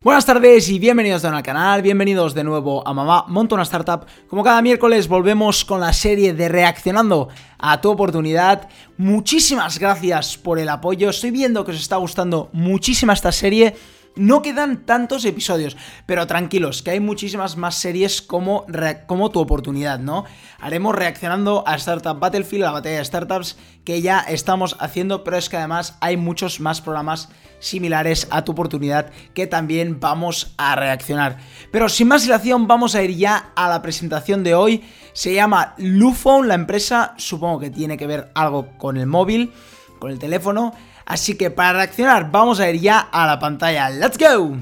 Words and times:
Buenas 0.00 0.26
tardes 0.26 0.68
y 0.68 0.78
bienvenidos 0.78 1.22
de 1.22 1.28
nuevo 1.28 1.38
al 1.38 1.42
canal, 1.42 1.82
bienvenidos 1.82 2.32
de 2.32 2.44
nuevo 2.44 2.86
a 2.86 2.94
Mamá 2.94 3.24
Monta 3.26 3.56
una 3.56 3.64
Startup. 3.64 4.06
Como 4.28 4.44
cada 4.44 4.62
miércoles 4.62 5.08
volvemos 5.08 5.64
con 5.64 5.80
la 5.80 5.92
serie 5.92 6.34
de 6.34 6.48
reaccionando 6.48 7.30
a 7.58 7.80
tu 7.80 7.90
oportunidad. 7.90 8.68
Muchísimas 8.96 9.80
gracias 9.80 10.36
por 10.36 10.60
el 10.60 10.68
apoyo, 10.68 11.10
estoy 11.10 11.32
viendo 11.32 11.64
que 11.64 11.72
os 11.72 11.80
está 11.80 11.96
gustando 11.96 12.48
muchísima 12.52 13.12
esta 13.12 13.32
serie. 13.32 13.74
No 14.16 14.42
quedan 14.42 14.84
tantos 14.84 15.24
episodios, 15.24 15.76
pero 16.06 16.26
tranquilos, 16.26 16.82
que 16.82 16.90
hay 16.90 17.00
muchísimas 17.00 17.56
más 17.56 17.76
series 17.76 18.20
como, 18.20 18.66
como 19.06 19.30
tu 19.30 19.40
oportunidad, 19.40 20.00
¿no? 20.00 20.24
Haremos 20.60 20.94
reaccionando 20.94 21.62
a 21.66 21.76
Startup 21.76 22.18
Battlefield, 22.18 22.64
la 22.64 22.72
batalla 22.72 22.98
de 22.98 23.04
startups 23.04 23.56
que 23.84 24.02
ya 24.02 24.20
estamos 24.20 24.76
haciendo, 24.80 25.22
pero 25.22 25.36
es 25.36 25.48
que 25.48 25.56
además 25.56 25.96
hay 26.00 26.16
muchos 26.16 26.60
más 26.60 26.80
programas 26.80 27.28
similares 27.60 28.28
a 28.30 28.44
tu 28.44 28.52
oportunidad 28.52 29.10
que 29.34 29.46
también 29.46 30.00
vamos 30.00 30.54
a 30.56 30.76
reaccionar. 30.76 31.38
Pero 31.70 31.88
sin 31.88 32.08
más 32.08 32.22
dilación, 32.22 32.66
vamos 32.66 32.94
a 32.94 33.02
ir 33.02 33.16
ya 33.16 33.52
a 33.56 33.68
la 33.68 33.82
presentación 33.82 34.44
de 34.44 34.54
hoy. 34.54 34.84
Se 35.12 35.34
llama 35.34 35.74
Lufone, 35.78 36.48
la 36.48 36.54
empresa, 36.54 37.14
supongo 37.16 37.60
que 37.60 37.70
tiene 37.70 37.96
que 37.96 38.06
ver 38.06 38.30
algo 38.34 38.76
con 38.78 38.96
el 38.96 39.06
móvil, 39.06 39.52
con 39.98 40.10
el 40.10 40.18
teléfono. 40.18 40.74
Así 41.08 41.38
que 41.38 41.50
para 41.50 41.72
reaccionar 41.72 42.30
vamos 42.30 42.60
a 42.60 42.68
ir 42.68 42.82
ya 42.82 43.00
a 43.00 43.26
la 43.26 43.38
pantalla. 43.38 43.88
¡Let's 43.88 44.18
go! 44.18 44.58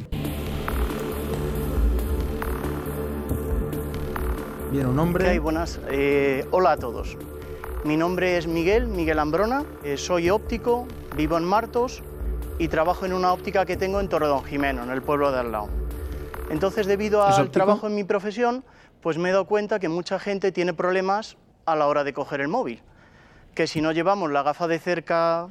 Bien, 4.70 4.86
un 4.86 4.94
nombre. 4.94 5.36
Buenas. 5.40 5.80
Eh, 5.90 6.46
hola 6.52 6.72
a 6.72 6.76
todos. 6.76 7.16
Mi 7.82 7.96
nombre 7.96 8.36
es 8.36 8.46
Miguel, 8.46 8.86
Miguel 8.86 9.18
Ambrona. 9.18 9.64
Eh, 9.82 9.96
soy 9.96 10.30
óptico, 10.30 10.86
vivo 11.16 11.36
en 11.36 11.42
Martos 11.42 12.04
y 12.60 12.68
trabajo 12.68 13.06
en 13.06 13.12
una 13.12 13.32
óptica 13.32 13.66
que 13.66 13.76
tengo 13.76 13.98
en 13.98 14.08
Torredón 14.08 14.44
Jimeno, 14.44 14.84
en 14.84 14.90
el 14.90 15.02
pueblo 15.02 15.32
de 15.32 15.40
al 15.40 15.50
lado. 15.50 15.68
Entonces, 16.48 16.86
debido 16.86 17.24
al 17.24 17.50
trabajo 17.50 17.88
en 17.88 17.96
mi 17.96 18.04
profesión, 18.04 18.62
pues 19.00 19.18
me 19.18 19.30
he 19.30 19.32
dado 19.32 19.46
cuenta 19.46 19.80
que 19.80 19.88
mucha 19.88 20.20
gente 20.20 20.52
tiene 20.52 20.74
problemas 20.74 21.38
a 21.64 21.74
la 21.74 21.88
hora 21.88 22.04
de 22.04 22.12
coger 22.12 22.40
el 22.40 22.46
móvil. 22.46 22.82
Que 23.56 23.66
si 23.66 23.80
no 23.80 23.90
llevamos 23.90 24.30
la 24.30 24.44
gafa 24.44 24.68
de 24.68 24.78
cerca 24.78 25.48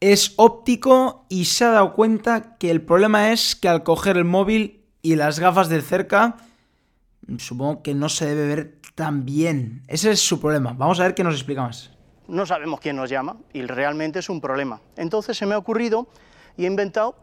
es 0.00 0.32
óptico 0.36 1.26
y 1.28 1.44
se 1.44 1.64
ha 1.64 1.70
dado 1.70 1.92
cuenta 1.92 2.56
que 2.56 2.70
el 2.70 2.82
problema 2.82 3.32
es 3.32 3.54
que 3.54 3.68
al 3.68 3.82
coger 3.82 4.16
el 4.16 4.24
móvil 4.24 4.86
y 5.02 5.16
las 5.16 5.38
gafas 5.38 5.68
de 5.68 5.82
cerca, 5.82 6.36
supongo 7.38 7.82
que 7.82 7.94
no 7.94 8.08
se 8.08 8.26
debe 8.26 8.46
ver 8.46 8.78
tan 8.94 9.24
bien. 9.26 9.82
Ese 9.88 10.10
es 10.10 10.20
su 10.20 10.40
problema. 10.40 10.72
Vamos 10.72 11.00
a 11.00 11.04
ver 11.04 11.14
qué 11.14 11.22
nos 11.22 11.34
explica 11.34 11.62
más. 11.62 11.90
No 12.28 12.46
sabemos 12.46 12.80
quién 12.80 12.96
nos 12.96 13.10
llama 13.10 13.36
y 13.52 13.62
realmente 13.62 14.20
es 14.20 14.30
un 14.30 14.40
problema. 14.40 14.80
Entonces 14.96 15.36
se 15.36 15.46
me 15.46 15.54
ha 15.54 15.58
ocurrido 15.58 16.08
y 16.56 16.64
he 16.64 16.66
inventado 16.66 17.16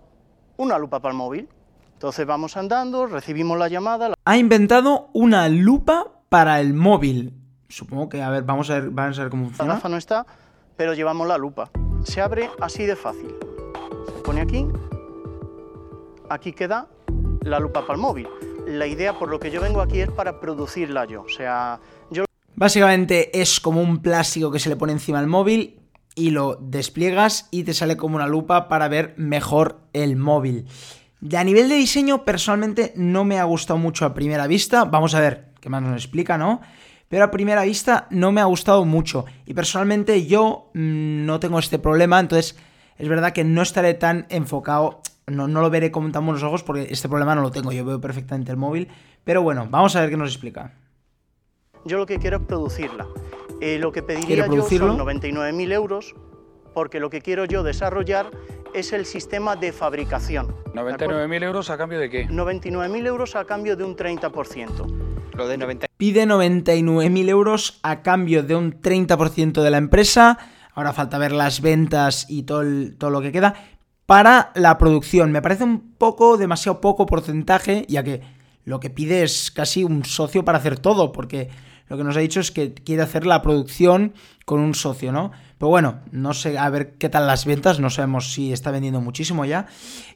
una 0.58 0.78
lupa 0.78 1.00
para 1.00 1.12
el 1.14 1.18
móvil. 1.18 1.50
Entonces 1.94 2.28
vamos 2.28 2.58
andando, 2.58 3.08
recibimos 3.08 3.58
la 3.58 3.70
llamada. 3.70 4.14
Ha 4.24 4.38
inventado 4.38 5.10
una 5.14 5.50
lupa 5.50 6.22
para 6.30 6.62
el 6.62 6.76
móvil. 6.76 7.34
Supongo 7.70 8.08
que, 8.08 8.22
a 8.22 8.30
ver, 8.30 8.44
vamos 8.44 8.70
a 8.70 8.76
ver, 8.76 8.90
vamos 8.92 9.18
a 9.18 9.24
ver 9.24 9.32
cómo 9.32 9.46
funciona. 9.46 9.70
La 9.70 9.76
gafa 9.76 9.90
no 9.90 9.98
está, 9.98 10.26
pero 10.76 10.94
llevamos 10.94 11.28
la 11.28 11.38
lupa 11.38 11.72
se 12.08 12.22
abre 12.22 12.50
así 12.62 12.86
de 12.86 12.96
fácil. 12.96 13.36
Se 14.06 14.22
pone 14.24 14.42
aquí, 14.42 14.66
aquí 16.30 16.54
queda 16.54 16.88
la 17.42 17.60
lupa 17.60 17.82
para 17.82 17.96
el 17.96 18.02
móvil. 18.02 18.28
La 18.66 18.88
idea, 18.88 19.18
por 19.18 19.30
lo 19.30 19.40
que 19.40 19.52
yo 19.52 19.62
vengo 19.62 19.82
aquí, 19.82 20.00
es 20.00 20.10
para 20.10 20.40
producirla 20.40 21.06
yo. 21.06 21.24
O 21.24 21.30
sea, 21.30 21.80
yo... 22.10 22.26
Básicamente 22.56 23.40
es 23.40 23.60
como 23.60 23.82
un 23.82 24.02
plástico 24.02 24.52
que 24.52 24.60
se 24.60 24.70
le 24.70 24.76
pone 24.76 24.94
encima 24.94 25.20
al 25.20 25.28
móvil 25.28 25.80
y 26.16 26.32
lo 26.32 26.56
despliegas 26.56 27.48
y 27.52 27.64
te 27.64 27.74
sale 27.74 27.98
como 27.98 28.16
una 28.16 28.28
lupa 28.28 28.68
para 28.68 28.88
ver 28.88 29.14
mejor 29.18 29.80
el 29.94 30.16
móvil. 30.16 30.66
A 31.36 31.44
nivel 31.44 31.70
de 31.70 31.76
diseño, 31.76 32.24
personalmente 32.26 32.94
no 32.96 33.26
me 33.26 33.40
ha 33.40 33.44
gustado 33.44 33.78
mucho 33.78 34.06
a 34.06 34.14
primera 34.14 34.48
vista. 34.48 34.86
Vamos 34.86 35.14
a 35.14 35.20
ver 35.20 35.50
qué 35.60 35.70
más 35.70 35.82
nos 35.82 35.94
explica, 35.94 36.38
¿no? 36.38 36.62
Pero 37.10 37.26
a 37.26 37.32
primera 37.32 37.64
vista 37.64 38.08
no 38.10 38.32
me 38.32 38.42
ha 38.42 38.46
gustado 38.46 38.86
mucho. 38.86 39.26
Y 39.46 39.54
personalmente 39.54 40.26
yo 40.26 40.70
mm, 40.74 41.26
no 41.26 41.40
tengo 41.40 41.60
este 41.60 41.80
problema, 41.80 42.20
entonces 42.20 42.58
es 42.98 43.08
verdad 43.08 43.34
que 43.34 43.44
no 43.44 43.62
estaré 43.62 43.94
tan 43.94 44.26
enfocado, 44.30 45.02
no, 45.28 45.48
no 45.48 45.62
lo 45.62 45.70
veré 45.70 45.92
con 45.92 46.12
tan 46.12 46.26
buenos 46.26 46.44
ojos 46.44 46.64
porque 46.64 46.88
este 46.90 47.08
problema 47.08 47.36
no 47.36 47.42
lo 47.42 47.52
tengo, 47.52 47.72
yo 47.72 47.86
veo 47.86 48.02
perfectamente 48.02 48.52
el 48.52 48.58
móvil. 48.58 48.88
Pero 49.24 49.42
bueno, 49.42 49.68
vamos 49.70 49.96
a 49.96 50.02
ver 50.02 50.10
qué 50.10 50.18
nos 50.18 50.32
explica. 50.32 50.74
Yo 51.86 51.98
lo 51.98 52.06
que 52.06 52.18
quiero 52.18 52.38
es 52.38 52.44
producirla. 52.44 53.08
Eh, 53.62 53.78
lo 53.80 53.92
que 53.92 54.04
pediría 54.04 54.48
yo 54.48 54.62
son 54.62 55.00
99.000 55.00 55.74
euros, 55.74 56.16
porque 56.74 57.00
lo 57.00 57.10
que 57.10 57.22
quiero 57.22 57.46
yo 57.46 57.64
desarrollar 57.64 58.30
es 58.74 58.94
el 58.94 59.06
sistema 59.06 59.56
de 59.56 59.72
fabricación. 59.72 60.56
¿99.000 60.74 61.44
euros 61.44 61.70
a 61.70 61.78
cambio 61.78 62.00
de 62.00 62.10
qué? 62.10 62.28
99.000 62.28 63.08
euros 63.08 63.36
a 63.36 63.46
cambio 63.46 63.76
de 63.76 63.84
un 63.84 63.96
30%. 63.96 65.07
Pide 65.98 66.26
99.000 66.26 67.30
euros 67.30 67.80
a 67.84 68.02
cambio 68.02 68.44
de 68.44 68.56
un 68.56 68.82
30% 68.82 69.62
de 69.62 69.72
la 69.72 69.78
empresa. 69.78 70.38
Ahora 70.74 70.94
falta 70.94 71.18
ver 71.18 71.32
las 71.32 71.62
ventas 71.62 72.26
y 72.30 72.44
todo, 72.44 72.64
todo 72.98 73.10
lo 73.10 73.22
que 73.22 73.32
queda. 73.32 73.56
Para 74.06 74.52
la 74.56 74.78
producción. 74.78 75.32
Me 75.32 75.42
parece 75.42 75.64
un 75.64 75.94
poco, 75.98 76.38
demasiado 76.38 76.82
poco 76.82 77.06
porcentaje, 77.06 77.86
ya 77.90 78.04
que 78.04 78.22
lo 78.64 78.80
que 78.80 78.90
pide 78.90 79.24
es 79.24 79.50
casi 79.52 79.84
un 79.84 80.06
socio 80.06 80.44
para 80.44 80.58
hacer 80.58 80.78
todo, 80.78 81.12
porque 81.12 81.50
lo 81.88 81.98
que 81.98 82.04
nos 82.04 82.18
ha 82.18 82.20
dicho 82.20 82.40
es 82.40 82.52
que 82.52 82.74
quiere 82.74 83.02
hacer 83.02 83.26
la 83.26 83.42
producción 83.42 84.14
con 84.46 84.60
un 84.60 84.76
socio, 84.76 85.12
¿no? 85.12 85.32
Pero 85.58 85.70
bueno, 85.70 86.02
no 86.12 86.34
sé, 86.34 86.58
a 86.58 86.70
ver 86.70 86.96
qué 86.96 87.10
tal 87.10 87.28
las 87.28 87.46
ventas, 87.46 87.80
no 87.80 87.90
sabemos 87.90 88.34
si 88.34 88.52
está 88.52 88.72
vendiendo 88.72 89.02
muchísimo 89.02 89.46
ya. 89.46 89.68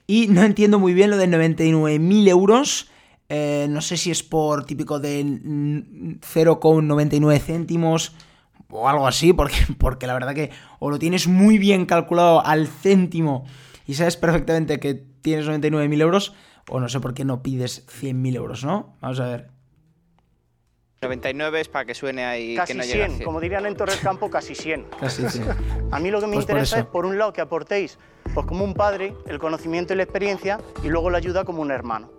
Y 0.06 0.28
no 0.28 0.44
entiendo 0.44 0.80
muy 0.80 0.94
bien 0.94 1.10
lo 1.10 1.18
de 1.18 1.28
99.000 1.28 2.28
euros 2.28 2.91
eh, 3.34 3.68
no 3.70 3.80
sé 3.80 3.96
si 3.96 4.12
es 4.12 4.24
por 4.24 4.66
típico 4.66 5.00
de 5.00 5.24
0,99 5.24 7.40
céntimos 7.40 8.14
o 8.70 8.90
algo 8.90 9.08
así, 9.08 9.32
porque, 9.32 9.56
porque 9.80 10.06
la 10.06 10.14
verdad 10.14 10.36
que 10.36 10.52
o 10.80 10.90
lo 10.90 11.00
tienes 11.00 11.30
muy 11.30 11.58
bien 11.58 11.86
calculado 11.86 12.46
al 12.46 12.68
céntimo 12.68 13.46
y 13.88 13.94
sabes 13.94 14.18
perfectamente 14.18 14.82
que 14.82 14.96
tienes 14.96 15.48
99.000 15.48 16.02
euros, 16.02 16.36
o 16.70 16.82
no 16.82 16.90
sé 16.90 17.00
por 17.00 17.14
qué 17.14 17.24
no 17.24 17.42
pides 17.42 17.88
100.000 17.88 18.36
euros, 18.36 18.66
¿no? 18.66 18.98
Vamos 19.00 19.22
a 19.22 19.28
ver. 19.28 19.48
99 21.02 21.62
es 21.62 21.70
para 21.70 21.86
que 21.86 21.96
suene 21.96 22.26
ahí 22.26 22.56
casi 22.56 22.74
que 22.74 22.80
no 22.80 22.84
100, 22.84 23.24
como 23.24 23.40
dirían 23.40 23.66
en 23.66 23.78
Torres 23.78 24.02
Campo, 24.04 24.30
casi 24.30 24.56
100. 24.56 24.88
Casi 25.00 25.26
100. 25.28 25.48
A 25.90 26.00
mí 26.02 26.12
lo 26.12 26.20
que 26.20 26.28
me 26.28 26.34
pues 26.34 26.44
interesa 26.44 26.80
es, 26.80 26.86
por 26.86 27.06
un 27.06 27.18
lado, 27.18 27.32
que 27.32 27.40
aportéis, 27.40 27.98
pues 28.34 28.46
como 28.46 28.66
un 28.66 28.74
padre, 28.74 29.14
el 29.26 29.40
conocimiento 29.40 29.94
y 29.94 29.98
la 29.98 30.04
experiencia, 30.04 30.60
y 30.84 30.90
luego 30.90 31.10
la 31.10 31.18
ayuda 31.18 31.46
como 31.46 31.62
un 31.62 31.72
hermano. 31.72 32.12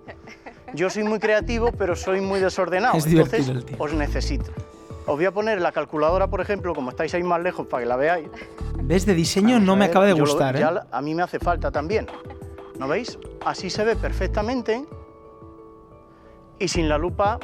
Yo 0.74 0.88
soy 0.90 1.04
muy 1.04 1.18
creativo, 1.18 1.72
pero 1.72 1.94
soy 1.96 2.20
muy 2.20 2.40
desordenado. 2.40 2.94
entonces 2.94 3.50
os 3.78 3.92
necesito. 3.92 4.50
Os 5.04 5.16
voy 5.16 5.24
a 5.24 5.32
poner 5.32 5.60
la 5.60 5.72
calculadora, 5.72 6.28
por 6.28 6.40
ejemplo, 6.40 6.74
como 6.74 6.90
estáis 6.90 7.12
ahí 7.14 7.22
más 7.22 7.42
lejos 7.42 7.66
para 7.66 7.82
que 7.82 7.88
la 7.88 7.96
veáis. 7.96 8.28
¿Ves? 8.82 9.04
De 9.04 9.14
diseño 9.14 9.58
no 9.58 9.76
me 9.76 9.86
acaba 9.86 10.06
de 10.06 10.12
gustar. 10.12 10.56
¿eh? 10.56 10.64
a 10.90 11.02
mí 11.02 11.14
me 11.14 11.22
hace 11.22 11.38
falta 11.38 11.70
también. 11.70 12.06
¿No 12.78 12.88
veis? 12.88 13.18
Así 13.44 13.68
se 13.68 13.84
ve 13.84 13.96
perfectamente. 13.96 14.84
Y 16.58 16.68
sin 16.68 16.88
la 16.88 16.98
lupa 16.98 17.40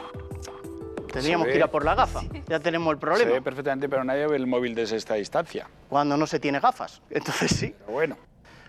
tendríamos 1.12 1.48
que 1.48 1.56
ir 1.56 1.62
a 1.62 1.70
por 1.70 1.84
la 1.84 1.94
gafa. 1.94 2.20
Ya 2.48 2.60
tenemos 2.60 2.92
el 2.92 2.98
problema. 2.98 3.28
Se 3.28 3.34
ve 3.34 3.42
perfectamente, 3.42 3.88
pero 3.88 4.04
nadie 4.04 4.26
ve 4.26 4.36
el 4.36 4.46
móvil 4.46 4.74
desde 4.74 4.96
esta 4.96 5.14
distancia. 5.14 5.68
Cuando 5.88 6.16
no 6.16 6.26
se 6.26 6.38
tiene 6.38 6.60
gafas. 6.60 7.02
Entonces 7.10 7.50
sí. 7.50 7.74
Pero 7.78 7.92
bueno. 7.92 8.16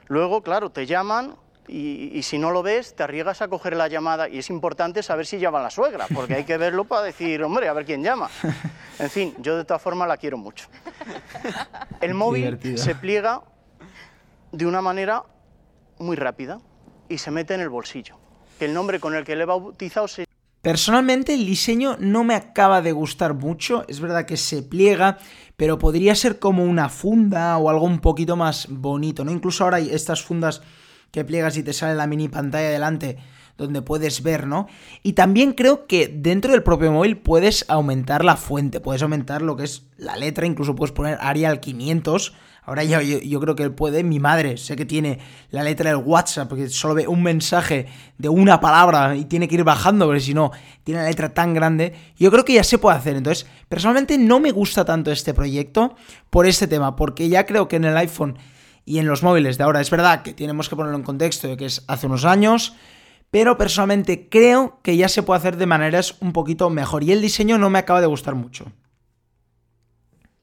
Luego, 0.07 0.41
claro, 0.41 0.71
te 0.71 0.87
llaman 0.87 1.35
y, 1.71 2.23
si 2.23 2.39
no 2.39 2.49
lo 2.51 2.63
ves, 2.63 2.95
te 2.95 3.03
arriesgas 3.03 3.41
a 3.41 3.47
coger 3.47 3.75
la 3.75 3.87
llamada 3.87 4.27
y 4.27 4.39
es 4.39 4.49
importante 4.49 5.03
saber 5.03 5.25
si 5.27 5.37
llama 5.37 5.61
la 5.61 5.69
suegra, 5.69 6.07
porque 6.13 6.33
hay 6.33 6.43
que 6.43 6.57
verlo 6.57 6.85
para 6.85 7.03
decir, 7.03 7.43
hombre, 7.43 7.67
a 7.67 7.73
ver 7.73 7.85
quién 7.85 8.03
llama. 8.03 8.29
En 8.99 9.09
fin, 9.09 9.33
yo 9.39 9.55
de 9.55 9.63
todas 9.63 9.81
formas 9.81 10.09
la 10.09 10.17
quiero 10.17 10.37
mucho. 10.37 10.67
El 12.01 12.15
móvil 12.15 12.59
se 12.77 12.95
pliega 12.95 13.41
de 14.51 14.65
una 14.65 14.81
manera 14.81 15.23
muy 15.99 16.17
rápida 16.17 16.59
y 17.07 17.17
se 17.17 17.31
mete 17.31 17.53
en 17.53 17.61
el 17.61 17.69
bolsillo. 17.69 18.17
El 18.59 18.73
nombre 18.73 18.99
con 18.99 19.15
el 19.15 19.23
que 19.23 19.37
le 19.37 19.43
he 19.43 19.45
bautizado 19.45 20.09
se... 20.09 20.25
Personalmente 20.61 21.33
el 21.33 21.45
diseño 21.45 21.95
no 21.97 22.25
me 22.25 22.35
acaba 22.35 22.81
de 22.81 22.91
gustar 22.91 23.35
mucho, 23.35 23.85
es 23.87 24.01
verdad 24.01 24.25
que 24.25 24.35
se 24.35 24.63
pliega, 24.63 25.17
pero 25.55 25.79
podría 25.79 26.13
ser 26.13 26.37
como 26.37 26.65
una 26.65 26.89
funda 26.89 27.57
o 27.57 27.69
algo 27.69 27.85
un 27.85 27.99
poquito 27.99 28.35
más 28.35 28.67
bonito, 28.69 29.23
¿no? 29.23 29.31
Incluso 29.31 29.63
ahora 29.63 29.77
hay 29.77 29.91
estas 29.91 30.21
fundas 30.21 30.61
que 31.11 31.25
pliegas 31.25 31.57
y 31.57 31.63
te 31.63 31.73
sale 31.73 31.95
la 31.95 32.07
mini 32.07 32.27
pantalla 32.27 32.69
delante 32.69 33.17
donde 33.59 33.81
puedes 33.81 34.23
ver, 34.23 34.47
¿no? 34.47 34.67
Y 35.03 35.13
también 35.13 35.53
creo 35.53 35.85
que 35.85 36.07
dentro 36.07 36.53
del 36.53 36.63
propio 36.63 36.91
móvil 36.91 37.17
puedes 37.17 37.65
aumentar 37.67 38.25
la 38.25 38.37
fuente, 38.37 38.79
puedes 38.79 39.03
aumentar 39.03 39.41
lo 39.41 39.55
que 39.55 39.65
es 39.65 39.83
la 39.97 40.15
letra, 40.15 40.47
incluso 40.47 40.75
puedes 40.75 40.93
poner 40.93 41.17
Arial 41.21 41.59
500. 41.59 42.33
Ahora 42.63 42.83
ya 42.83 43.01
yo, 43.01 43.39
creo 43.39 43.55
que 43.55 43.63
él 43.63 43.73
puede, 43.73 44.03
mi 44.03 44.19
madre 44.19 44.57
sé 44.57 44.75
que 44.75 44.85
tiene 44.85 45.19
la 45.49 45.63
letra 45.63 45.89
del 45.89 46.03
WhatsApp, 46.05 46.47
porque 46.47 46.69
solo 46.69 46.93
ve 46.93 47.07
un 47.07 47.23
mensaje 47.23 47.87
de 48.17 48.29
una 48.29 48.61
palabra 48.61 49.15
y 49.15 49.25
tiene 49.25 49.47
que 49.47 49.55
ir 49.55 49.63
bajando, 49.63 50.05
porque 50.05 50.19
si 50.19 50.33
no, 50.35 50.51
tiene 50.83 51.01
la 51.01 51.07
letra 51.07 51.33
tan 51.33 51.53
grande. 51.53 51.93
Yo 52.17 52.29
creo 52.29 52.45
que 52.45 52.53
ya 52.53 52.63
se 52.63 52.77
puede 52.77 52.97
hacer. 52.97 53.15
Entonces, 53.15 53.47
personalmente 53.67 54.17
no 54.19 54.39
me 54.39 54.51
gusta 54.51 54.85
tanto 54.85 55.11
este 55.11 55.33
proyecto 55.33 55.95
por 56.29 56.45
este 56.45 56.67
tema, 56.67 56.95
porque 56.95 57.27
ya 57.27 57.45
creo 57.45 57.67
que 57.67 57.77
en 57.77 57.85
el 57.85 57.97
iPhone 57.97 58.37
y 58.89 58.97
en 58.97 59.07
los 59.07 59.21
móviles 59.21 59.57
de 59.59 59.63
ahora. 59.63 59.81
Es 59.81 59.91
verdad 59.91 60.23
que 60.23 60.33
tenemos 60.33 60.67
que 60.67 60.75
ponerlo 60.75 60.97
en 60.97 61.03
contexto 61.03 61.47
de 61.47 61.55
que 61.57 61.65
es 61.65 61.85
hace 61.87 62.07
unos 62.07 62.25
años, 62.25 62.75
pero 63.29 63.55
personalmente 63.57 64.27
creo 64.29 64.79
que 64.81 64.97
ya 64.97 65.07
se 65.07 65.21
puede 65.21 65.37
hacer 65.37 65.57
de 65.57 65.67
maneras 65.67 66.15
un 66.21 66.33
poquito 66.33 66.69
mejor 66.71 67.03
y 67.03 67.11
el 67.11 67.21
diseño 67.21 67.59
no 67.59 67.69
me 67.69 67.77
acaba 67.79 68.01
de 68.01 68.07
gustar 68.07 68.33
mucho. 68.33 68.65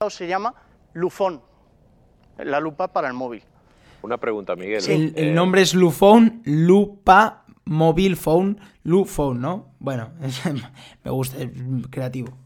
Se 0.09 0.29
llama 0.29 0.55
Lufón, 0.93 1.41
la 2.39 2.61
lupa 2.61 2.93
para 2.93 3.09
el 3.09 3.15
móvil. 3.15 3.43
Una 4.03 4.19
pregunta, 4.19 4.55
Miguel. 4.55 4.85
El, 4.89 5.13
el 5.17 5.29
Eh, 5.31 5.33
nombre 5.35 5.63
es 5.63 5.75
Lufone, 5.75 6.41
lupa, 6.45 7.45
mobile 7.65 8.15
phone, 8.15 8.61
Lufone, 8.85 9.41
¿no? 9.41 9.73
Bueno, 9.81 10.11
me 11.05 11.11
gusta, 11.11 11.39
es 11.39 11.51
creativo. 11.91 12.37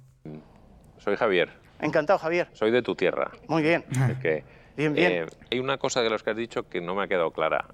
Soy 0.96 1.16
Javier, 1.16 1.50
Encantado, 1.80 2.18
Javier. 2.18 2.48
soy 2.54 2.70
de 2.70 2.80
tu 2.82 2.94
tierra. 2.94 3.30
Muy 3.48 3.62
bien. 3.62 3.84
que, 4.22 4.44
Bien, 4.80 4.94
bien. 4.94 5.12
eh, 5.12 5.26
hay 5.52 5.58
una 5.60 5.76
cosa 5.78 6.00
de 6.00 6.08
los 6.10 6.22
que 6.22 6.30
has 6.30 6.36
dicho 6.36 6.68
que 6.68 6.80
no 6.80 6.94
me 6.94 7.04
ha 7.04 7.08
quedado 7.08 7.30
clara. 7.32 7.66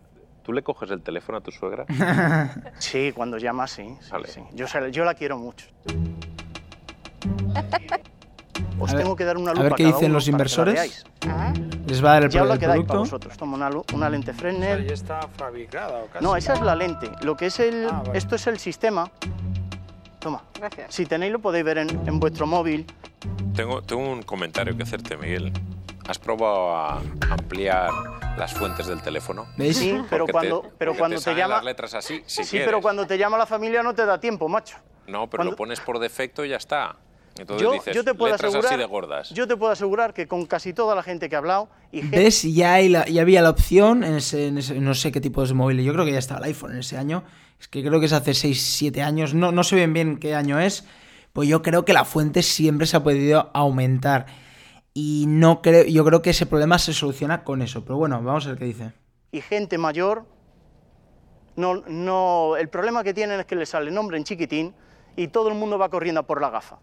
¿Tú 0.43 0.53
le 0.53 0.63
coges 0.63 0.91
el 0.91 1.03
teléfono 1.03 1.39
a 1.39 1.41
tu 1.41 1.51
suegra? 1.53 1.85
Sí, 2.79 3.13
cuando 3.15 3.39
llama, 3.39 3.67
sí. 3.69 3.97
sí, 4.01 4.09
Vale. 4.11 4.29
sí. 4.29 4.41
Yo, 4.55 5.05
la 5.05 5.15
quiero 5.15 5.39
mucho. 5.39 5.67
Os 8.79 8.91
A 8.91 8.95
ver- 8.95 9.03
tengo 9.05 9.17
que 9.17 9.25
dar 9.25 9.37
una 9.39 9.53
a 9.53 9.55
lupa 9.55 9.63
ver 9.65 9.73
qué 9.75 9.85
dicen 9.87 10.13
los 10.13 10.29
inversores. 10.29 11.05
¿Les 11.87 12.05
va 12.05 12.11
a 12.11 12.13
dar 12.15 12.25
el, 12.25 12.31
Ya 12.31 12.43
os 12.43 12.45
pro- 12.45 12.49
la 12.49 12.55
el 12.55 12.61
quedáis 12.61 12.83
para 12.85 12.87
producto? 12.87 12.99
vosotros. 12.99 13.37
Toma 13.39 13.71
una, 13.95 14.11
lente 14.11 14.33
Fresnel. 14.35 14.87
Ya 14.87 14.95
está 14.95 15.21
fabricada 15.37 16.03
o 16.03 16.07
casi. 16.09 16.25
No, 16.25 16.37
esa 16.37 16.55
es 16.55 16.61
la 16.61 16.75
lente. 16.77 17.09
Lo 17.23 17.37
que 17.37 17.47
es 17.47 17.59
el, 17.61 17.87
Ah, 17.91 18.03
vale. 18.05 18.19
esto 18.19 18.35
es 18.37 18.47
el 18.49 18.59
sistema. 18.59 19.11
Toma. 20.19 20.43
gracias. 20.59 20.93
Si 20.95 21.07
tenéis 21.07 21.33
lo 21.33 21.39
podéis 21.39 21.65
ver 21.65 21.79
en, 21.79 21.89
en 22.07 22.21
vuestro 22.21 22.47
móvil. 22.47 22.85
tengo, 23.55 23.81
tengo 23.83 24.11
un 24.13 24.23
comentario 24.23 24.77
que 24.77 24.83
hacerte, 24.83 25.17
Miguel. 25.17 25.53
¿Has 26.09 26.19
probado 26.19 26.77
a 26.77 27.01
ampliar 27.31 27.91
las 28.39 28.55
fuentes 28.55 28.87
del 28.87 29.03
teléfono? 29.03 29.47
Sí, 29.73 29.97
pero 30.09 30.25
Porque 30.27 30.33
cuando, 30.33 30.61
te, 30.61 30.69
pero 30.79 30.95
cuando 30.97 31.19
te 31.19 31.25
te, 31.25 31.35
llama. 31.35 31.57
las 31.57 31.65
letras 31.65 31.95
así, 31.95 32.23
si 32.27 32.45
sí, 32.45 32.51
quieres. 32.51 32.69
pero 32.69 32.81
cuando 32.81 33.07
te 33.07 33.19
llama 33.19 33.37
la 33.39 33.47
familia 33.47 33.83
no 33.83 33.95
te 33.95 34.07
da 34.07 34.21
tiempo, 34.21 34.49
macho. 34.49 34.77
No, 35.09 35.29
pero 35.29 35.39
cuando- 35.41 35.51
lo 35.53 35.57
pones 35.57 35.81
por 35.81 35.99
defecto 35.99 36.45
y 36.45 36.51
ya 36.51 36.57
está. 36.57 36.97
Entonces 37.39 37.67
Yo, 37.67 37.73
dices, 37.73 37.95
yo 37.95 38.03
te 38.03 38.15
puedo 38.15 38.33
letras 38.33 38.49
asegurar. 38.49 38.73
así 38.73 38.81
de 38.81 38.87
gordas. 38.87 39.31
Yo 39.31 39.47
te 39.47 39.57
puedo 39.57 39.71
asegurar 39.71 40.15
que 40.15 40.27
con 40.27 40.47
casi 40.47 40.73
toda 40.73 40.95
la 40.95 41.03
gente 41.03 41.29
que 41.29 41.35
he 41.35 41.39
hablado 41.39 41.69
y 41.93 42.01
gente 42.01 42.17
¿Ves? 42.19 42.43
Ya, 42.45 42.75
hay 42.75 42.89
la- 42.89 43.05
ya 43.07 43.21
había 43.23 43.43
la 43.43 43.51
opción 43.51 44.05
en 44.05 44.15
ese, 44.15 44.47
en 44.47 44.59
ese- 44.59 44.81
no 44.81 44.95
sé 44.95 45.13
qué 45.13 45.21
tipo 45.21 45.45
de 45.45 45.53
móvil. 45.53 45.83
Yo 45.83 45.93
creo 45.93 46.05
que 46.07 46.13
ya 46.13 46.19
estaba 46.19 46.39
el 46.41 46.47
iPhone 46.47 46.73
en 46.73 46.79
ese 46.79 46.97
año. 46.97 47.25
Es 47.61 47.69
que 47.69 47.83
creo 47.85 48.01
que 48.01 48.07
es 48.07 48.13
hace 48.15 48.33
6, 48.33 48.63
7 48.63 49.03
años. 49.03 49.35
No, 49.35 49.53
no 49.53 49.65
sé 49.65 49.77
bien 49.77 49.93
bien 49.93 50.17
qué 50.19 50.35
año 50.35 50.59
es. 50.61 50.85
Pues 51.35 51.47
yo 51.49 51.61
creo 51.63 51.85
que 51.85 51.93
la 51.93 52.07
fuente 52.07 52.43
siempre 52.43 52.87
se 52.87 52.97
ha 52.97 53.03
podido 53.03 53.51
aumentar. 53.53 54.25
Y 54.99 55.27
no 55.29 55.61
creo, 55.61 55.85
yo 55.85 56.07
creo 56.07 56.23
que 56.23 56.31
ese 56.31 56.47
problema 56.47 56.79
se 56.79 56.95
soluciona 56.95 57.45
con 57.45 57.61
eso. 57.61 57.85
Pero 57.85 57.99
bueno, 57.99 58.23
vamos 58.23 58.47
a 58.47 58.49
ver 58.51 58.59
qué 58.59 58.65
dice. 58.65 58.93
y 59.31 59.43
gente 59.43 59.77
mayor, 59.77 60.25
no, 61.55 61.83
no, 61.87 62.57
el 62.57 62.69
problema 62.71 63.05
que 63.05 63.13
tienen 63.13 63.41
es 63.41 63.45
que 63.45 63.57
les 63.57 63.69
sale 63.69 63.89
el 63.91 63.95
nombre 63.95 64.17
en 64.17 64.25
chiquitín 64.25 64.75
y 65.15 65.29
todo 65.29 65.49
el 65.51 65.55
mundo 65.55 65.77
va 65.79 65.91
corriendo 65.91 66.23
por 66.23 66.41
la 66.41 66.49
gafa. 66.49 66.79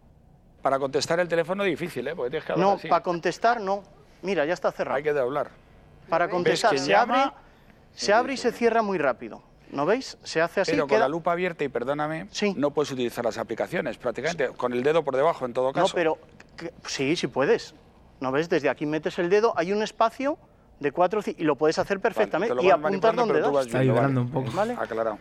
Para 0.62 0.78
contestar 0.78 1.20
el 1.20 1.28
teléfono 1.28 1.64
es 1.64 1.72
difícil, 1.72 2.08
¿eh? 2.08 2.16
Porque 2.16 2.30
tienes 2.30 2.46
que 2.46 2.52
hablar 2.54 2.68
No, 2.68 2.74
así. 2.76 2.88
para 2.88 3.02
contestar 3.02 3.60
no. 3.60 3.82
Mira, 4.22 4.46
ya 4.46 4.54
está 4.54 4.72
cerrado. 4.72 4.96
Hay 4.98 5.02
que 5.04 5.10
hablar. 5.10 5.50
Para 6.08 6.30
contestar 6.30 6.70
que 6.72 6.78
se 6.78 6.90
llama? 6.92 7.24
abre, 7.24 7.36
se 7.96 8.14
abre 8.14 8.34
y 8.34 8.38
se 8.38 8.52
cierra 8.52 8.84
muy 8.84 9.00
rápido. 9.00 9.42
¿No 9.72 9.88
veis? 9.88 10.20
Se 10.24 10.40
hace 10.40 10.62
así. 10.62 10.72
Pero 10.72 10.84
con 10.84 10.90
queda- 10.90 11.00
la 11.00 11.10
lupa 11.10 11.32
abierta, 11.32 11.64
y 11.64 11.68
perdóname, 11.70 12.28
Sí. 12.30 12.54
no 12.56 12.70
puedes 12.72 12.92
utilizar 12.92 13.26
las 13.26 13.40
aplicaciones 13.40 13.98
prácticamente. 13.98 14.50
Con 14.50 14.72
el 14.74 14.84
dedo 14.84 15.04
por 15.04 15.16
debajo, 15.16 15.46
en 15.48 15.54
todo 15.54 15.68
No, 15.70 15.74
caso. 15.74 15.96
pero 15.96 16.20
que- 16.56 16.72
sí, 16.86 17.16
sí 17.16 17.26
puedes. 17.28 17.74
¿No 18.24 18.32
ves? 18.32 18.48
Desde 18.48 18.70
aquí 18.70 18.86
metes 18.86 19.20
el 19.20 19.30
dedo, 19.30 19.52
hay 19.58 19.74
un 19.74 19.84
espacio 19.84 20.38
de 20.80 20.94
cuatro 20.94 21.22
ci- 21.22 21.36
y 21.38 21.44
lo 21.44 21.58
puedes 21.58 21.78
hacer 21.78 21.98
Vale, 21.98 22.04
perfectamente 22.04 22.56
te 22.56 22.56
lo 22.56 22.64
y 22.64 22.72
apuntar 22.72 23.14
donde 23.16 23.42
das. 23.42 23.66
Está 23.66 23.80
vale. 23.80 24.18
un 24.18 24.32
poco. 24.32 24.50
¿Vale? 24.54 24.76
Aclarado. 24.80 25.18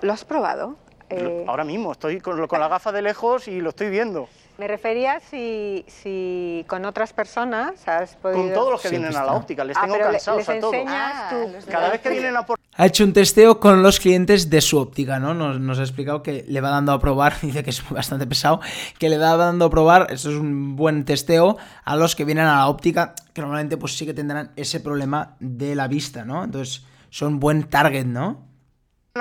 ¿Lo 0.00 0.12
has 0.14 0.24
probado? 0.24 0.76
Eh, 1.10 1.44
Ahora 1.46 1.64
mismo 1.64 1.92
estoy 1.92 2.22
con, 2.22 2.46
con 2.46 2.58
la 2.58 2.68
gafa 2.68 2.90
de 2.90 3.02
lejos 3.02 3.48
y 3.48 3.60
lo 3.60 3.68
estoy 3.68 3.90
viendo. 3.90 4.28
me 4.56 4.66
refería 4.66 5.20
si, 5.20 5.84
si 5.88 6.64
con 6.68 6.86
otras 6.86 7.12
personas 7.12 7.86
has 7.86 8.16
podido... 8.16 8.40
Con 8.40 8.52
todos 8.54 8.72
los 8.72 8.80
que 8.80 8.88
Siempre 8.88 9.08
vienen 9.10 9.20
a 9.22 9.24
la 9.26 9.32
está. 9.32 9.42
óptica, 9.44 9.64
les 9.64 9.76
Ah, 9.76 9.80
tengo 9.82 9.98
cansados 9.98 10.38
les 10.38 10.48
a 10.48 10.60
todos. 10.60 10.74
Ah, 10.88 11.28
tú. 11.30 11.70
Cada 11.70 11.90
vez 11.90 12.00
que 12.00 12.08
vienen 12.10 12.34
a 12.34 12.46
por 12.46 12.57
Ha 12.80 12.86
hecho 12.86 13.02
un 13.02 13.12
testeo 13.12 13.58
con 13.58 13.82
los 13.82 13.98
clientes 13.98 14.50
de 14.50 14.60
su 14.60 14.78
óptica, 14.78 15.18
¿no? 15.18 15.34
Nos, 15.34 15.58
nos 15.58 15.80
ha 15.80 15.82
explicado 15.82 16.22
que 16.22 16.44
le 16.46 16.60
va 16.60 16.70
dando 16.70 16.92
a 16.92 17.00
probar, 17.00 17.34
dice 17.42 17.64
que 17.64 17.70
es 17.70 17.82
bastante 17.90 18.24
pesado, 18.24 18.60
que 19.00 19.08
le 19.08 19.18
va 19.18 19.36
dando 19.36 19.64
a 19.64 19.70
probar, 19.70 20.06
eso 20.10 20.30
es 20.30 20.36
un 20.36 20.76
buen 20.76 21.04
testeo, 21.04 21.56
a 21.84 21.96
los 21.96 22.14
que 22.14 22.24
vienen 22.24 22.46
a 22.46 22.58
la 22.58 22.68
óptica, 22.68 23.16
que 23.34 23.40
normalmente 23.40 23.76
pues 23.76 23.98
sí 23.98 24.06
que 24.06 24.14
tendrán 24.14 24.52
ese 24.54 24.78
problema 24.78 25.34
de 25.40 25.74
la 25.74 25.88
vista, 25.88 26.24
¿no? 26.24 26.44
Entonces 26.44 26.84
son 27.10 27.40
buen 27.40 27.64
target, 27.64 28.06
¿no? 28.06 28.46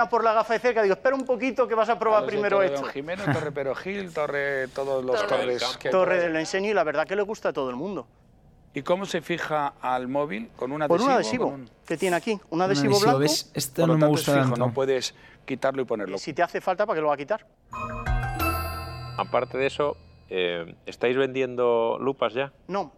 por 0.05 0.23
la 0.23 0.33
gafa 0.33 0.53
de 0.53 0.59
cerca, 0.59 0.83
digo, 0.83 0.93
espera 0.93 1.15
un 1.15 1.25
poquito 1.25 1.67
que 1.67 1.73
vas 1.73 1.89
a 1.89 1.97
probar 1.97 2.23
primero 2.27 2.57
Torre 2.57 2.67
esto. 2.67 2.81
Don 2.81 2.91
Jimeno, 2.91 3.23
Torre 3.33 3.51
Perogil, 3.51 4.13
Torre, 4.13 4.67
todos 4.67 5.03
los 5.03 5.15
Torre 5.15 5.57
torres. 5.57 5.79
Torre 5.89 6.19
del 6.19 6.35
enseño 6.35 6.69
y 6.69 6.73
la 6.75 6.83
verdad 6.83 7.07
que 7.07 7.15
le 7.15 7.23
gusta 7.23 7.49
a 7.49 7.53
todo 7.53 7.71
el 7.71 7.75
mundo. 7.75 8.07
¿Y 8.77 8.83
cómo 8.83 9.07
se 9.07 9.21
fija 9.21 9.73
al 9.81 10.07
móvil? 10.07 10.49
¿Con 10.55 10.71
un 10.71 10.83
adhesivo? 10.83 11.05
un 11.07 11.11
adhesivo 11.11 11.45
con 11.45 11.53
un- 11.61 11.69
que 11.83 11.97
tiene 11.97 12.15
aquí, 12.15 12.33
un 12.33 12.41
Un 12.51 12.61
adhesivo 12.61 12.91
adhesivo, 12.93 13.17
blanco. 13.17 13.19
¿ves? 13.21 13.73
Lo 13.77 13.87
no 13.87 13.97
me 13.97 14.05
gusta 14.05 14.33
fijo, 14.33 14.43
tanto. 14.51 14.59
no 14.67 14.71
puedes 14.71 15.15
quitarlo 15.47 15.81
y 15.81 15.85
ponerlo. 15.85 16.19
Si 16.19 16.31
te 16.31 16.43
hace 16.43 16.61
falta, 16.61 16.85
¿para 16.85 16.97
que 16.97 17.01
lo 17.01 17.07
va 17.07 17.15
a 17.15 17.17
quitar? 17.17 17.47
Aparte 19.17 19.57
de 19.57 19.65
eso, 19.65 19.97
eh, 20.29 20.75
¿estáis 20.85 21.17
vendiendo 21.17 21.97
lupas 21.99 22.35
ya? 22.35 22.53
No. 22.67 22.91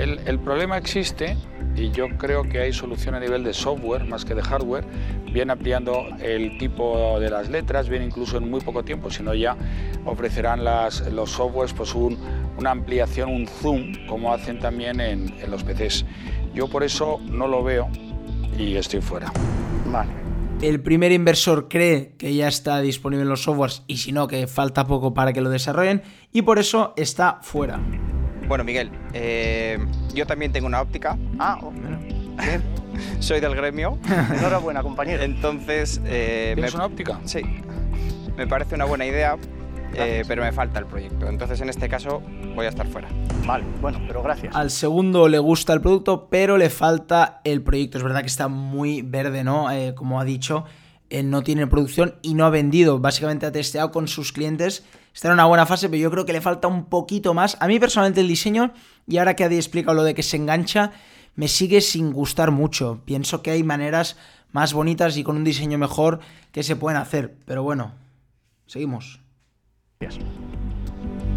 El, 0.00 0.18
el 0.26 0.38
problema 0.40 0.76
existe 0.76 1.36
y 1.76 1.92
yo 1.92 2.08
creo 2.18 2.42
que 2.42 2.58
hay 2.60 2.72
solución 2.72 3.14
a 3.14 3.20
nivel 3.20 3.44
de 3.44 3.52
software 3.54 4.04
más 4.06 4.24
que 4.24 4.34
de 4.34 4.42
hardware. 4.42 4.84
Bien 5.32 5.50
ampliando 5.50 6.06
el 6.20 6.56
tipo 6.58 7.20
de 7.20 7.30
las 7.30 7.48
letras, 7.48 7.88
bien 7.88 8.02
incluso 8.02 8.38
en 8.38 8.50
muy 8.50 8.60
poco 8.60 8.82
tiempo, 8.82 9.08
sino 9.10 9.34
ya 9.34 9.56
ofrecerán 10.04 10.64
las, 10.64 11.12
los 11.12 11.30
softwares 11.30 11.72
pues 11.74 11.94
un- 11.94 12.16
una 12.58 12.72
ampliación, 12.72 13.30
un 13.30 13.46
zoom, 13.46 14.06
como 14.06 14.32
hacen 14.32 14.58
también 14.58 15.00
en, 15.00 15.32
en 15.40 15.50
los 15.50 15.62
PCs. 15.64 16.04
Yo 16.54 16.68
por 16.68 16.82
eso 16.84 17.20
no 17.30 17.46
lo 17.46 17.62
veo 17.62 17.88
y 18.58 18.74
estoy 18.76 19.00
fuera. 19.00 19.32
Vale. 19.86 20.10
El 20.60 20.80
primer 20.80 21.12
inversor 21.12 21.68
cree 21.68 22.14
que 22.18 22.34
ya 22.34 22.48
está 22.48 22.80
disponible 22.80 23.22
en 23.22 23.28
los 23.28 23.44
softwares 23.44 23.84
y 23.86 23.98
si 23.98 24.10
no, 24.10 24.26
que 24.26 24.48
falta 24.48 24.86
poco 24.88 25.14
para 25.14 25.32
que 25.32 25.40
lo 25.40 25.50
desarrollen 25.50 26.02
y 26.32 26.42
por 26.42 26.58
eso 26.58 26.94
está 26.96 27.38
fuera. 27.42 27.78
Bueno, 28.48 28.64
Miguel, 28.64 28.90
eh, 29.12 29.78
yo 30.14 30.26
también 30.26 30.50
tengo 30.50 30.66
una 30.66 30.80
óptica, 30.80 31.16
Ah, 31.38 31.60
oh, 31.62 31.70
bien. 31.70 32.62
soy 33.20 33.38
del 33.40 33.54
gremio, 33.54 33.98
Enhorabuena, 34.36 34.82
compañero. 34.82 35.22
entonces 35.22 36.00
eh, 36.06 36.48
me, 36.50 36.62
¿Tienes 36.62 36.74
una 36.74 36.86
óptica? 36.86 37.20
sí, 37.24 37.40
me 38.36 38.46
parece 38.48 38.74
una 38.74 38.84
buena 38.86 39.06
idea, 39.06 39.36
eh, 39.94 40.24
pero 40.26 40.42
me 40.42 40.52
falta 40.52 40.78
el 40.78 40.86
proyecto. 40.86 41.28
Entonces, 41.28 41.60
en 41.60 41.68
este 41.68 41.88
caso, 41.88 42.22
voy 42.54 42.66
a 42.66 42.68
estar 42.68 42.86
fuera. 42.86 43.08
Vale, 43.46 43.64
bueno, 43.80 44.00
pero 44.06 44.22
gracias. 44.22 44.54
Al 44.54 44.70
segundo 44.70 45.28
le 45.28 45.38
gusta 45.38 45.72
el 45.72 45.80
producto, 45.80 46.28
pero 46.30 46.56
le 46.56 46.70
falta 46.70 47.40
el 47.44 47.62
proyecto. 47.62 47.98
Es 47.98 48.04
verdad 48.04 48.20
que 48.20 48.26
está 48.26 48.48
muy 48.48 49.02
verde, 49.02 49.44
¿no? 49.44 49.70
Eh, 49.70 49.94
como 49.94 50.20
ha 50.20 50.24
dicho, 50.24 50.64
él 51.10 51.30
no 51.30 51.42
tiene 51.42 51.66
producción 51.66 52.16
y 52.22 52.34
no 52.34 52.44
ha 52.44 52.50
vendido. 52.50 52.98
Básicamente 52.98 53.46
ha 53.46 53.52
testeado 53.52 53.90
con 53.90 54.08
sus 54.08 54.32
clientes. 54.32 54.84
Está 55.14 55.28
en 55.28 55.34
una 55.34 55.46
buena 55.46 55.66
fase, 55.66 55.88
pero 55.88 56.00
yo 56.00 56.10
creo 56.10 56.26
que 56.26 56.32
le 56.32 56.40
falta 56.40 56.68
un 56.68 56.84
poquito 56.84 57.34
más. 57.34 57.56
A 57.60 57.66
mí 57.66 57.80
personalmente 57.80 58.20
el 58.20 58.28
diseño, 58.28 58.72
y 59.06 59.16
ahora 59.16 59.34
que 59.34 59.44
ha 59.44 59.52
explicado 59.52 59.94
lo 59.94 60.04
de 60.04 60.14
que 60.14 60.22
se 60.22 60.36
engancha, 60.36 60.92
me 61.34 61.48
sigue 61.48 61.80
sin 61.80 62.12
gustar 62.12 62.50
mucho. 62.50 63.00
Pienso 63.04 63.42
que 63.42 63.50
hay 63.50 63.62
maneras 63.62 64.16
más 64.52 64.72
bonitas 64.74 65.16
y 65.16 65.24
con 65.24 65.36
un 65.36 65.44
diseño 65.44 65.78
mejor 65.78 66.20
que 66.52 66.62
se 66.62 66.76
pueden 66.76 67.00
hacer. 67.00 67.36
Pero 67.46 67.62
bueno, 67.62 67.92
seguimos. 68.66 69.20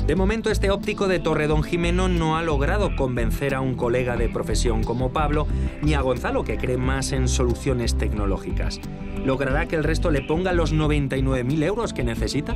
De 0.06 0.16
momento 0.16 0.52
este 0.52 0.70
óptico 0.70 1.08
de 1.08 1.18
Torredón 1.18 1.64
Jimeno 1.64 2.08
no 2.10 2.38
ha 2.38 2.44
logrado 2.44 2.96
convencer 2.96 3.56
a 3.56 3.62
un 3.62 3.74
colega 3.74 4.18
de 4.18 4.30
profesión 4.30 4.84
como 4.84 5.12
Pablo, 5.12 5.48
ni 5.82 5.96
a 5.96 6.02
Gonzalo, 6.02 6.44
que 6.44 6.58
cree 6.58 6.78
más 6.78 7.12
en 7.12 7.28
soluciones 7.28 7.98
tecnológicas. 7.98 8.80
¿Logrará 9.26 9.68
que 9.68 9.76
el 9.76 9.84
resto 9.84 10.12
le 10.12 10.22
ponga 10.22 10.54
los 10.54 10.76
99.000 10.76 11.64
euros 11.64 11.94
que 11.94 12.04
necesita? 12.04 12.54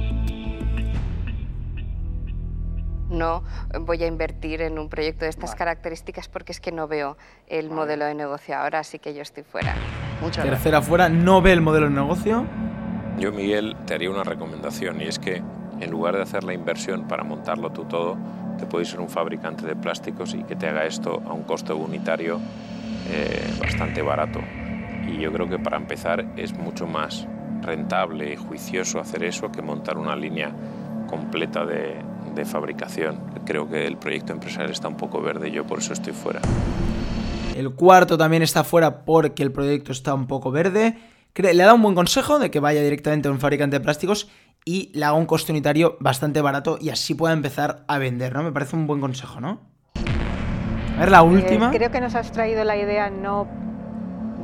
No 3.10 3.44
voy 3.80 4.04
a 4.04 4.08
invertir 4.08 4.62
en 4.62 4.78
un 4.78 4.90
proyecto 4.90 5.26
de 5.26 5.30
estas 5.30 5.56
características 5.56 6.28
porque 6.28 6.52
es 6.52 6.60
que 6.60 6.72
no 6.72 6.88
veo 6.88 7.18
el 7.48 7.72
modelo 7.72 8.06
de 8.06 8.14
negocio 8.14 8.56
ahora, 8.56 8.80
así 8.80 9.00
que 9.00 9.16
yo 9.16 9.24
estoy 9.24 9.44
fuera. 9.44 9.76
Muchas 10.22 10.46
gracias. 10.46 10.64
Tercera 10.64 10.82
fuera, 10.84 11.10
no 11.10 11.42
ve 11.42 11.54
el 11.54 11.62
modelo 11.62 11.88
de 11.88 11.94
negocio. 11.96 12.46
Yo, 13.18 13.32
Miguel, 13.32 13.76
te 13.88 13.96
haría 13.96 14.12
una 14.12 14.24
recomendación 14.24 15.02
y 15.02 15.06
es 15.06 15.18
que 15.18 15.42
en 15.80 15.92
lugar 15.92 16.16
de 16.16 16.22
hacer 16.22 16.44
la 16.44 16.54
inversión 16.54 17.08
para 17.08 17.24
montarlo 17.24 17.72
tú 17.72 17.86
todo, 17.86 18.18
te 18.58 18.66
puedes 18.66 18.94
a 18.96 19.02
un 19.02 19.10
fabricante 19.10 19.66
de 19.66 19.76
plásticos 19.76 20.34
y 20.34 20.44
que 20.44 20.56
te 20.56 20.68
haga 20.68 20.86
esto 20.86 21.22
a 21.26 21.34
un 21.34 21.44
costo 21.44 21.76
unitario 21.76 22.40
eh, 23.10 23.54
bastante 23.60 24.02
barato. 24.02 24.40
Y 25.08 25.20
yo 25.20 25.32
creo 25.32 25.48
que 25.48 25.60
para 25.60 25.78
empezar 25.78 26.26
es 26.38 26.54
mucho 26.54 26.88
más 26.88 27.28
rentable 27.62 28.34
y 28.34 28.36
juicioso 28.36 29.00
hacer 29.00 29.24
eso 29.24 29.52
que 29.52 29.62
montar 29.62 29.98
una 29.98 30.16
línea 30.16 30.52
completa 31.08 31.66
de, 31.66 31.96
de 32.34 32.46
fabricación. 32.46 33.20
Creo 33.46 33.70
que 33.70 33.86
el 33.86 33.98
proyecto 33.98 34.34
empresarial 34.34 34.72
está 34.72 34.88
un 34.88 34.98
poco 34.98 35.22
verde 35.22 35.52
yo 35.52 35.66
por 35.66 35.80
eso 35.80 35.94
estoy 35.94 36.14
fuera. 36.14 36.42
El 37.56 37.74
cuarto 37.74 38.18
también 38.18 38.44
está 38.44 38.64
fuera 38.64 39.06
porque 39.06 39.42
el 39.42 39.52
proyecto 39.52 39.92
está 39.92 40.14
un 40.14 40.28
poco 40.28 40.52
verde. 40.52 40.98
Le 41.36 41.50
ha 41.62 41.66
dado 41.66 41.76
un 41.76 41.82
buen 41.82 41.96
consejo 41.96 42.40
de 42.40 42.52
que 42.52 42.60
vaya 42.60 42.82
directamente 42.82 43.28
a 43.28 43.32
un 43.32 43.40
fabricante 43.40 43.78
de 43.78 43.84
plásticos 43.84 44.30
y 44.66 44.92
le 44.96 45.06
haga 45.06 45.14
un 45.14 45.28
coste 45.28 45.52
unitario 45.52 45.96
bastante 46.00 46.42
barato 46.42 46.80
y 46.82 46.90
así 46.90 47.14
pueda 47.14 47.34
empezar 47.34 47.86
a 47.88 48.00
vender, 48.00 48.34
¿no? 48.34 48.42
Me 48.42 48.52
parece 48.52 48.76
un 48.76 48.88
buen 48.88 49.00
consejo, 49.00 49.40
¿no? 49.40 49.62
A 50.96 51.00
ver, 51.02 51.12
la 51.12 51.20
eh, 51.20 51.22
última. 51.22 51.70
creo 51.72 51.92
que 51.92 52.02
nos 52.02 52.16
has 52.16 52.32
traído 52.32 52.64
la 52.64 52.76
idea 52.76 53.12
no 53.12 53.48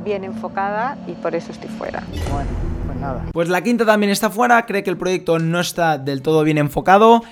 bien 0.04 0.22
enfocada 0.22 0.96
y 1.08 1.12
por 1.12 1.34
eso 1.34 1.50
estoy 1.50 1.68
fuera. 1.70 2.02
Bueno, 2.32 2.50
pues 2.86 2.98
nada. 2.98 3.24
Pues 3.32 3.48
la 3.48 3.62
quinta 3.62 3.84
también 3.84 4.10
está 4.10 4.30
fuera, 4.30 4.64
cree 4.64 4.84
que 4.84 4.90
el 4.90 4.96
proyecto 4.96 5.40
no 5.40 5.58
está 5.58 5.98
del 5.98 6.22
todo 6.22 6.44
bien 6.44 6.58
enfocado 6.58 7.22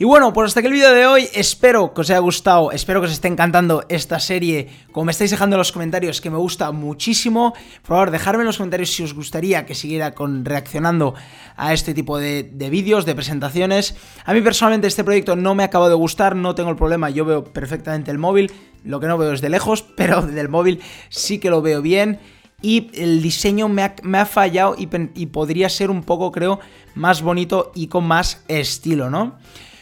y 0.00 0.04
bueno, 0.04 0.32
pues 0.32 0.46
hasta 0.46 0.60
aquí 0.60 0.68
el 0.68 0.74
vídeo 0.74 0.92
de 0.92 1.06
hoy, 1.06 1.28
espero 1.34 1.92
que 1.92 2.02
os 2.02 2.10
haya 2.10 2.20
gustado, 2.20 2.70
espero 2.70 3.00
que 3.00 3.06
os 3.06 3.12
esté 3.12 3.26
encantando 3.26 3.84
esta 3.88 4.20
serie, 4.20 4.68
como 4.92 5.06
me 5.06 5.10
estáis 5.10 5.32
dejando 5.32 5.56
en 5.56 5.58
los 5.58 5.72
comentarios, 5.72 6.20
que 6.20 6.30
me 6.30 6.36
gusta 6.36 6.70
muchísimo, 6.70 7.52
por 7.82 7.88
favor, 7.88 8.10
dejadme 8.12 8.42
en 8.42 8.46
los 8.46 8.58
comentarios 8.58 8.92
si 8.92 9.02
os 9.02 9.12
gustaría 9.12 9.66
que 9.66 9.74
siguiera 9.74 10.14
con 10.14 10.44
reaccionando 10.44 11.14
a 11.56 11.72
este 11.72 11.94
tipo 11.94 12.16
de, 12.16 12.44
de 12.44 12.70
vídeos, 12.70 13.06
de 13.06 13.16
presentaciones. 13.16 13.96
A 14.24 14.34
mí 14.34 14.40
personalmente 14.40 14.86
este 14.86 15.02
proyecto 15.02 15.34
no 15.34 15.56
me 15.56 15.64
acaba 15.64 15.88
de 15.88 15.96
gustar, 15.96 16.36
no 16.36 16.54
tengo 16.54 16.70
el 16.70 16.76
problema, 16.76 17.10
yo 17.10 17.24
veo 17.24 17.42
perfectamente 17.42 18.12
el 18.12 18.18
móvil, 18.18 18.52
lo 18.84 19.00
que 19.00 19.08
no 19.08 19.18
veo 19.18 19.32
es 19.32 19.40
de 19.40 19.48
lejos, 19.48 19.82
pero 19.96 20.22
del 20.22 20.48
móvil 20.48 20.80
sí 21.08 21.40
que 21.40 21.50
lo 21.50 21.60
veo 21.60 21.82
bien 21.82 22.20
y 22.62 22.88
el 22.94 23.20
diseño 23.20 23.68
me 23.68 23.82
ha, 23.82 24.26
fallado 24.26 24.76
y, 24.78 24.88
y, 25.16 25.26
podría 25.26 25.68
ser 25.68 25.90
un 25.90 26.04
poco, 26.04 26.30
creo, 26.30 26.60
más 26.94 27.20
bonito 27.22 27.72
y 27.74 27.88
con 27.88 28.04
más 28.04 28.44
estilo, 28.46 29.10
¿no? 29.10 29.38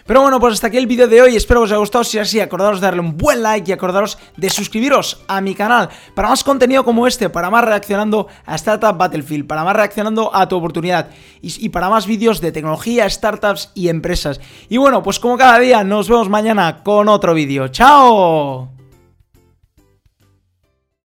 Pero 0.07 0.23
bueno, 0.23 0.39
pues 0.39 0.55
hasta 0.55 0.69
aquí 0.69 0.77
el 0.77 0.87
vídeo 0.87 1.09
de 1.09 1.21
hoy, 1.21 1.35
espero 1.35 1.61
que 1.61 1.65
os 1.65 1.71
haya 1.73 1.79
gustado, 1.79 2.05
si 2.05 2.19
es 2.19 2.29
así, 2.29 2.39
acordaros 2.39 2.81
de 2.81 2.87
darle 2.87 3.01
un 3.01 3.17
buen 3.17 3.43
like 3.43 3.69
y 3.69 3.73
acordaros 3.73 4.19
de 4.37 4.51
suscribiros 4.51 5.25
a 5.27 5.41
mi 5.41 5.55
canal 5.55 5.89
para 6.15 6.29
más 6.29 6.45
contenido 6.45 6.85
como 6.85 7.07
este, 7.07 7.29
para 7.29 7.51
más 7.51 7.65
reaccionando 7.65 8.29
a 8.45 8.55
Startup 8.55 8.97
Battlefield, 8.97 9.47
para 9.47 9.65
más 9.65 9.75
reaccionando 9.75 10.35
a 10.35 10.49
tu 10.49 10.57
oportunidad 10.57 11.09
y, 11.43 11.67
y 11.67 11.69
para 11.71 11.91
más 11.91 12.07
vídeos 12.07 12.41
de 12.41 12.53
tecnología, 12.53 13.11
startups 13.11 13.71
y 13.75 13.89
empresas. 13.89 14.41
Y 14.69 14.77
bueno, 14.77 15.03
pues 15.03 15.19
como 15.19 15.37
cada 15.37 15.59
día, 15.59 15.83
nos 15.83 16.09
vemos 16.09 16.29
mañana 16.29 16.83
con 16.85 17.09
otro 17.09 17.35
vídeo. 17.35 17.69
¡Chao! 17.69 18.76